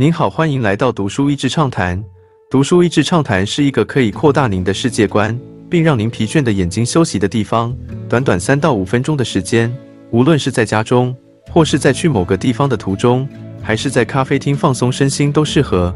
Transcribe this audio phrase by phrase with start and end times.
[0.00, 2.02] 您好，欢迎来到读书益智畅谈。
[2.50, 5.38] 读书益智畅谈是一个可以扩大您的世界观，
[5.68, 7.76] 并让您疲倦的眼睛休息的地方。
[8.08, 9.70] 短短三到五分钟的时间，
[10.10, 11.14] 无论是在家中，
[11.50, 13.28] 或是在去某个地方的途中，
[13.62, 15.94] 还是在咖啡厅放松身心，都适合。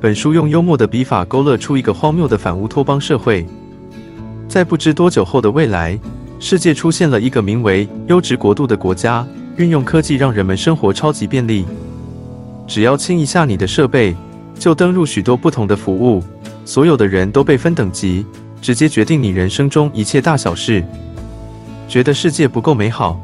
[0.00, 3.44] 本书用幽默的笔法勾勒出一个荒谬的反乌托邦社会。
[4.46, 5.98] 在不知多久后的未来，
[6.38, 9.26] 世界出现了一个名为“优质国度”的国家，
[9.56, 11.66] 运用科技让人们生活超级便利。
[12.72, 14.16] 只要清一下你的设备，
[14.58, 16.24] 就登入许多不同的服务。
[16.64, 18.24] 所有的人都被分等级，
[18.62, 20.82] 直接决定你人生中一切大小事。
[21.86, 23.20] 觉得世界不够美好？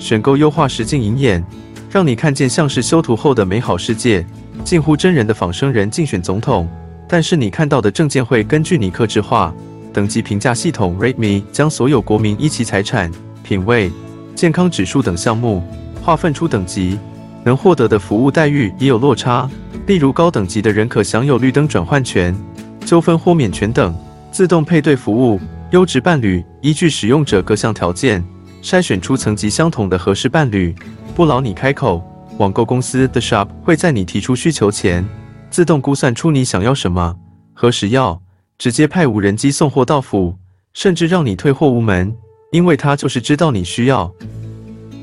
[0.00, 1.40] 选购优化实境银眼，
[1.88, 4.26] 让你看见像是修图后的美好世界。
[4.64, 6.68] 近乎真人的仿生人竞选总统，
[7.08, 9.54] 但是你看到的证件会根据你克制化。
[9.92, 13.08] 等级评价系统 Rate Me 将所有国民依其财产、
[13.44, 13.88] 品味、
[14.34, 15.62] 健康指数等项目
[16.02, 16.98] 划分出等级。
[17.48, 19.48] 能获得的服务待遇也有落差，
[19.86, 22.36] 例如高等级的人可享有绿灯转换权、
[22.84, 23.90] 纠纷豁免权等；
[24.30, 28.22] 自动配对服务，优质伴侣依据使用者各项条件
[28.62, 30.74] 筛选出层级相同的合适伴侣，
[31.14, 32.04] 不劳你开口。
[32.36, 35.02] 网购公司 The Shop 会在你提出需求前，
[35.48, 37.16] 自动估算出你想要什么、
[37.54, 38.20] 何时要，
[38.58, 40.36] 直接派无人机送货到府，
[40.74, 42.14] 甚至让你退货无门，
[42.52, 44.12] 因为它就是知道你需要。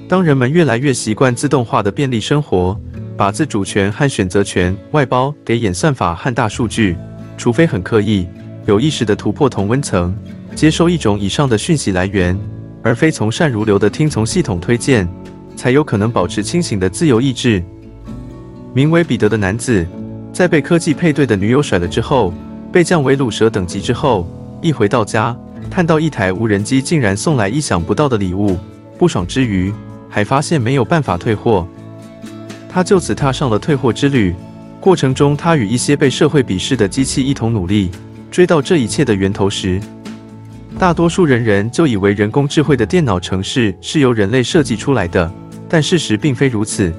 [0.07, 2.79] 当人们越来越习惯自动化的便利生活，
[3.17, 6.95] 把自主权和选择权外包给演算法和大数据，
[7.37, 8.27] 除非很刻意、
[8.67, 10.15] 有意识地突破同温层，
[10.53, 12.37] 接收一种以上的讯息来源，
[12.83, 15.07] 而非从善如流地听从系统推荐，
[15.55, 17.63] 才有可能保持清醒的自由意志。
[18.75, 19.87] 名为彼得的男子，
[20.31, 22.31] 在被科技配对的女友甩了之后，
[22.71, 24.29] 被降为卤蛇等级之后，
[24.61, 25.35] 一回到家，
[25.71, 28.55] 看到一台无人机竟然送来意想不到的礼物，
[28.99, 29.73] 不爽之余。
[30.09, 31.67] 还发现没有办法退货，
[32.69, 34.33] 他就此踏上了退货之旅。
[34.79, 37.89] 过程中，他与一些被社会鄙视的机器一同努力，
[38.29, 39.81] 追到这一切的源头时，
[40.77, 45.31] 大多数人人就以为人工智慧的电脑程式是由人类设计出来的，
[45.67, 46.93] 但事实并非如此。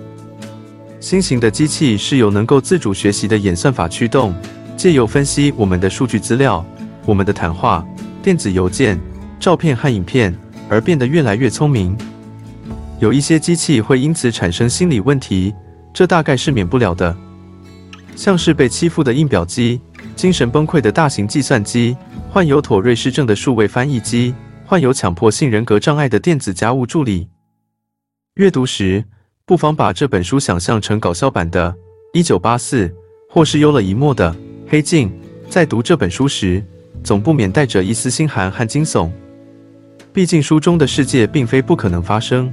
[0.98, 4.34] 新型的机器是由能够自主学习的演算法驱动，
[4.76, 6.64] 借由分析我们的数据资料、
[7.04, 7.86] 我们的谈话、
[8.22, 8.98] 电子邮件、
[9.38, 10.36] 照片和影片，
[10.68, 11.96] 而变得越来越聪明。
[12.98, 15.54] 有一些机器会因此产生心理问题，
[15.92, 17.14] 这大概是免不了的，
[18.14, 19.80] 像是被欺负的印表机、
[20.14, 21.94] 精神崩溃的大型计算机、
[22.30, 27.28] 患有妥瑞氏症的数位翻译机、患有强迫性人格障碍的电子家务助理。
[28.36, 29.04] 阅读时，
[29.44, 31.70] 不妨把这本书想象成搞笑版的
[32.14, 32.88] 《一九八四》，
[33.28, 34.32] 或是幽了一默的
[34.68, 35.10] 《黑镜》。
[35.50, 36.64] 在读这本书时，
[37.04, 39.10] 总不免带着一丝心寒和惊悚，
[40.14, 42.52] 毕竟书中的世界并非不可能发生。